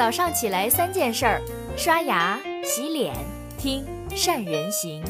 [0.00, 1.42] 早上起来三件事儿：
[1.76, 3.14] 刷牙、洗脸、
[3.58, 3.84] 听
[4.16, 5.04] 善人行。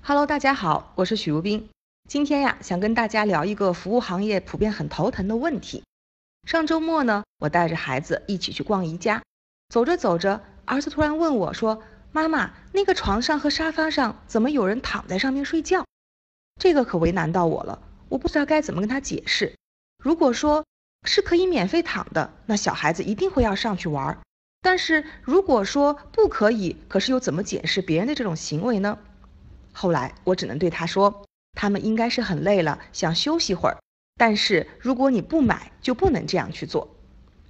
[0.00, 1.68] Hello，大家好，我是许如冰。
[2.08, 5.84] 今天呀，想跟大家聊一个服务行业普遍很头疼的问题。
[6.48, 9.22] 上周末呢，我带着孩子一起去逛宜家，
[9.68, 11.82] 走着走着，儿子突然问我说
[12.12, 15.84] ：“妈妈，那个床上和沙发上怎么有人躺在上面睡觉？”
[16.60, 19.54] 这个可为难到我了，我不知道该怎么跟他解释。
[20.02, 20.64] 如果说
[21.06, 24.18] 是可以免费躺的，那小孩子一定会要上去玩。
[24.62, 28.98] 但是如果说不可以，可是又怎么解释别人的这种行为呢？
[29.72, 33.76] 后来我只能对他说，他们应该是很累了，想休息会儿。
[34.16, 36.96] 但是如果你不买，就不能这样去做。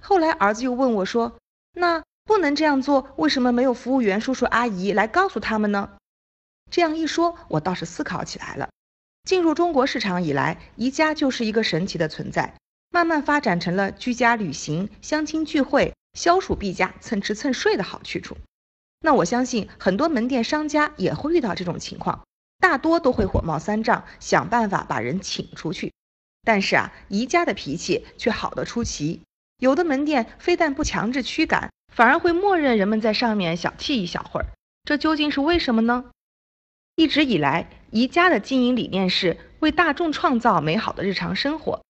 [0.01, 1.37] 后来儿子又问我说
[1.73, 5.91] ：“那不能这样做，为什么没有服务员叔叔阿姨来告诉他们呢？”
[6.71, 8.69] 这样一说，我倒是思考起来了。
[9.25, 12.53] 进入中国市场以来，宜家就是一个神奇的存在，
[12.91, 18.37] 慢慢发展成了居家旅行、相亲聚会、消暑避假、蹭吃蹭睡的好去处。
[19.01, 22.23] 那我相信很多门店商家也会遇到这种情况，
[22.59, 25.91] 大多都会火冒三丈，想办法把人请出去。
[26.43, 29.23] 但是啊，宜家的脾气却好得出奇，
[29.57, 34.45] 有的门店非但不强制驱赶，反而会默认人们在上面小憩一小会儿。
[34.83, 36.05] 这究竟是为什么呢？
[36.95, 41.81] 一直以来，宜家的经营理念是为大众创造美好的日常生活。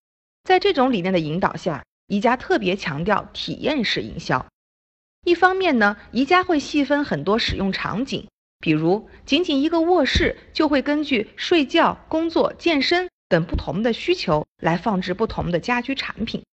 [0.43, 4.45] 在这种理念的引导下，宜家特别强调体验式营销。
[5.25, 8.27] 一方面呢，宜家会细分很多使用场景，
[8.59, 16.43] 比如仅仅一个卧室就会根据睡觉、工作、健身等不同的需求来放置不同的家居产品。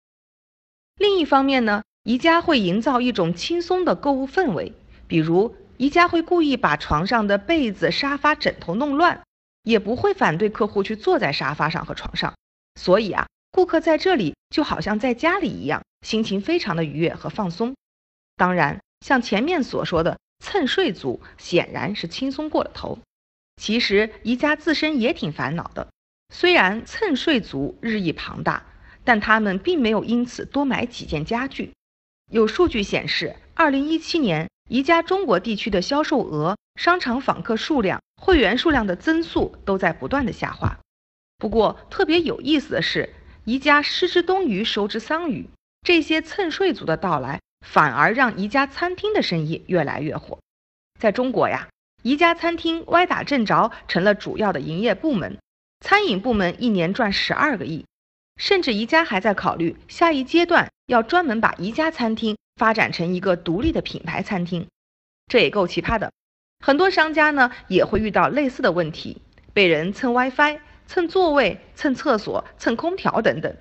[0.96, 4.72] 另一方面呢，宜家会营造一种轻松的购物氛围，
[5.06, 9.22] 比如宜家会故意把床上的被子、沙发、枕头弄乱，
[9.62, 12.34] 也不会反对客户去坐在沙发上和床上。
[12.80, 17.74] 所以啊，顾客在这里就好像在家里一样，心情非常的愉悦和放松。
[18.36, 22.98] 当然，像前面所说的蹭睡族显然是轻松过了头。
[23.60, 25.86] 其实宜家自身也挺烦恼的。
[26.34, 28.64] 虽然蹭睡族日益庞大，
[29.04, 31.72] 但他们并没有因此多买几件家具。
[32.30, 40.78] 有数据显示，二零一七年宜家中国地区的销售额、商场访客数量、会员数量的增速都在不断的下滑。
[41.38, 43.14] 不过特别有意思的是，
[43.44, 45.50] 宜家失之东隅，收之桑榆，
[45.82, 47.40] 这些蹭睡族的到来。
[47.64, 50.40] 反而让宜家餐厅的生意越来越火。
[50.98, 51.68] 在中国呀，
[52.02, 55.38] 宜家餐厅歪打正着成了主要的营业部门，
[55.78, 57.84] 餐饮部门一年赚十二个亿。
[58.36, 64.68] 甚至宜家还在考虑下一阶段要专门把宜家餐厅发展成一个独立的品牌餐厅，
[65.26, 66.12] 这也够奇葩的。
[66.64, 69.20] 很多商家呢也会遇到类似的问题，
[69.52, 73.56] 被人蹭 WiFi、蹭座位、蹭厕所、蹭空调等等。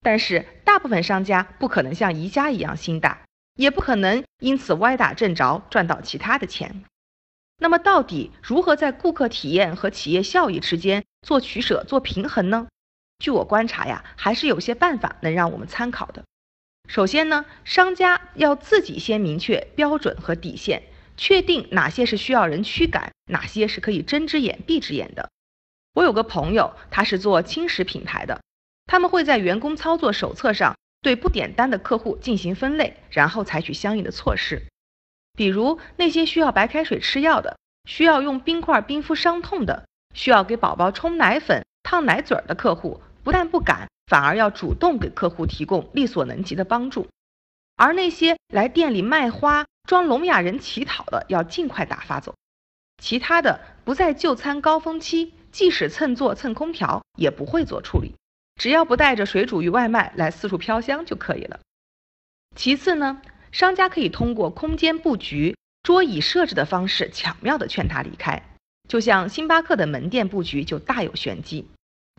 [0.00, 3.22] 但是大部分商家不可能像宜家一样心大。
[3.54, 6.82] 也不可能因此歪打正着赚到其他的钱。
[7.58, 12.66] 那么，到底如何在顾客体验和企业效益之间做取舍、做平衡呢？
[13.20, 16.24] 据我观察呀，还是有些办法能让我们参考的。
[16.92, 20.82] 首先呢，商家要自己先明确标准和底线，
[21.16, 25.30] 确定哪些是需要人驱赶，哪些是可以睁只眼闭只眼的。
[25.94, 28.42] 我有个朋友，他是做轻食品牌的，
[28.84, 30.76] 他们会在员工操作手册上。
[31.00, 34.62] 对不点单的客户进行分类，然后采取相应的措施。
[35.34, 37.56] 比如那些需要白开水吃药的，
[37.88, 47.08] 需要用冰块冰敷伤痛的，需要给宝宝冲奶粉、烫奶嘴的客户，不但不赶，反而要主动给客户提供力所能及的帮助。
[47.76, 52.34] 而那些来店里卖花、装聋哑人乞讨的，要尽快打发走。
[53.02, 58.14] 其他的不在就餐高峰期，即使蹭座蹭空调，也不会做处理。
[58.56, 61.58] 只要不带着水煮鱼外卖来四处飘香就可以了。
[62.54, 68.40] 其次呢，商家可以通过空间布局、桌椅设置的方式，巧妙的劝他离开。
[68.88, 71.66] 就像星巴克的门店布局就大有玄机，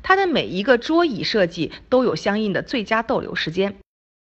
[0.04, 3.80] 它的每一个桌椅设计都有相应的最佳逗留时间。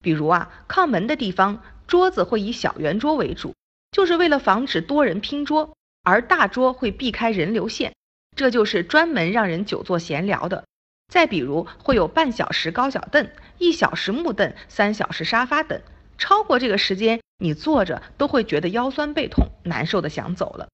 [0.02, 3.54] 比如啊，靠门的地方桌子会以小圆桌为主，
[3.92, 5.72] 就是为了防止多人拼桌；
[6.02, 7.94] 而大桌会避开人流线，
[8.36, 10.64] 这就是专门让人久坐闲聊的。
[11.12, 13.28] 再比如，会有半小时高脚凳、
[13.58, 15.82] 一小时木凳、三小时沙发等，
[16.18, 20.68] 超过这个时间，你坐着都会觉得腰酸背痛，难受的想走了。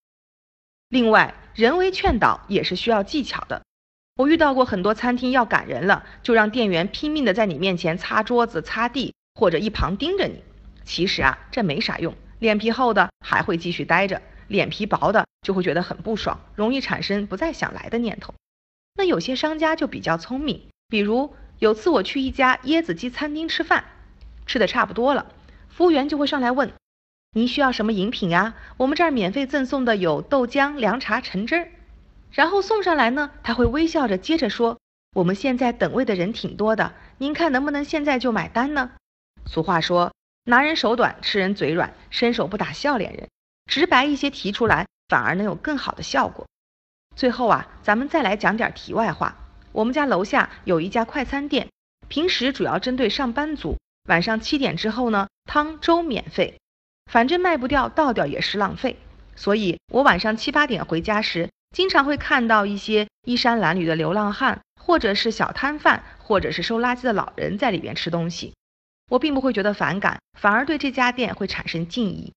[0.88, 3.62] 另外，人为劝导也是需要技巧的。
[4.16, 10.42] 我遇到过很多餐厅要赶人了，就让店员拼命的在你面前擦桌子、擦地，或者一旁盯着你。
[10.84, 18.32] 其实啊，这没啥用，脸皮厚的还会继续待着，脸皮薄的就会觉得很不爽，容易产生不再想来的念头。
[18.94, 23.84] 那有些商家就比较聪明，比如有次我去一家椰子鸡餐厅吃饭，
[24.46, 25.26] 吃的差不多了，
[25.68, 26.72] 服务员就会上来问
[27.36, 28.54] ：“您需要什么饮品呀？
[28.78, 31.68] 我们这儿免费赠送的有豆浆、凉茶、橙汁儿。”
[32.36, 34.78] 然后送上来呢，他会微笑着接着说
[35.16, 38.90] ：“我们现在等位的人挺多的，您看能不能现在就买单呢？”
[39.48, 40.12] 俗话说
[40.44, 43.26] ：“拿人手短，吃人嘴软，伸手不打笑脸人。”
[43.72, 46.46] 直白一些提出来，反而能有更好的效果。
[47.16, 49.34] 最后啊，咱们再来讲点题外话。
[49.72, 51.70] 我们家楼下有一家快餐店，
[52.08, 53.78] 平时主要针对上班族，
[54.10, 56.60] 晚上七点之后呢，汤粥免费，
[57.10, 58.98] 反正卖不掉，倒掉也是浪费。
[59.36, 68.54] 所以我晚上七八点回家时，经常会看到一些衣衫褴褛的流浪汉，或者是小摊贩，或者是收垃圾的老人在里边吃东西。
[69.10, 72.32] 我并不会觉得反感，反而对这家店会产生敬意。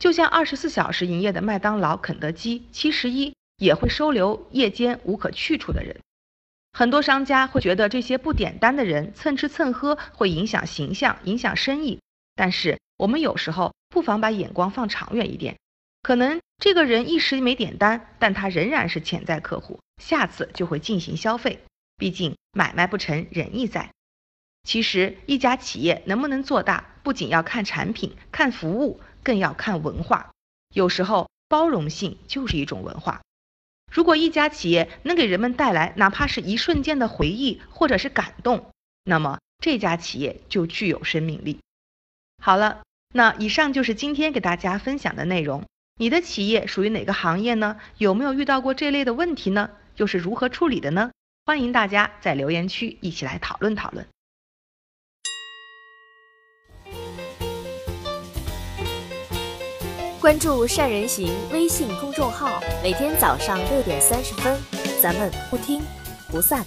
[0.00, 6.00] 就像二十四小时营业的麦当劳、肯德基、七十一也会收留夜间无可去处的人。
[6.72, 12.00] 很多商家会觉得这些不点单的人蹭吃蹭喝会影响形象、影响生意。
[12.34, 15.56] 但是我们有时候不妨把眼光放长远一点，
[16.02, 21.58] 可能这个人一时没点单，但他仍然是潜在客户，下次就会进行消费。
[21.96, 23.90] 毕竟买卖不成仁义在。
[24.62, 29.00] 其实一家企业能不能做大，不仅要看产品、看服务。
[29.22, 30.30] 更要看文化，
[30.72, 33.20] 有时候包容性就是一种文化。
[33.92, 38.70] 如果一家企业能给人们带来哪怕是一瞬间的回忆或者是感动，
[39.04, 41.58] 那么这家企业就具有生命力。
[42.42, 42.80] 好了，
[43.12, 45.66] 那以上就是今天给大家分享的内容。
[46.00, 47.76] 你的企业属于哪个行业呢？
[47.98, 49.68] 有没有遇到过这类的问题呢？
[49.96, 51.10] 又是如何处理的呢？
[51.44, 54.06] 欢迎大家在留言区一起来讨论讨论。
[60.18, 64.58] 关注善人行微信公众号，每天早上六点三十分，
[65.02, 65.82] 咱们不听
[66.30, 66.64] 不散。